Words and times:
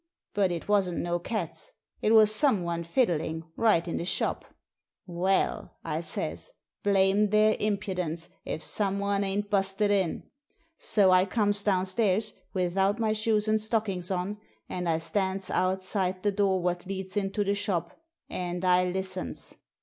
But 0.33 0.51
it 0.51 0.67
wasn't 0.67 0.97
no 0.97 1.19
cats; 1.19 1.73
it 2.01 2.11
was 2.11 2.33
someone 2.33 2.83
fiddling, 2.83 3.43
right 3.55 3.87
in 3.87 3.97
the 3.97 4.05
shop! 4.05 4.45
'Well,' 5.05 5.75
I 5.85 6.01
says, 6.01 6.49
'blame 6.81 7.29
their 7.29 7.55
impudence, 7.59 8.29
if 8.43 8.63
someone 8.63 9.23
ain't 9.23 9.51
busted 9.51 9.91
in.* 9.91 10.23
So 10.79 11.11
I 11.11 11.25
comes 11.25 11.63
downstairs 11.63 12.33
without 12.51 12.97
my 12.97 13.13
shoes 13.13 13.47
and 13.47 13.61
stockings 13.61 14.09
on, 14.09 14.39
and 14.67 14.89
I 14.89 14.97
stands 14.97 15.51
outside 15.51 16.23
the 16.23 16.31
door 16.31 16.59
what 16.59 16.87
leads 16.87 17.15
into 17.15 17.43
the 17.43 17.53
shop, 17.53 17.95
and 18.27 18.65
I 18.65 18.85
listens. 18.85 19.53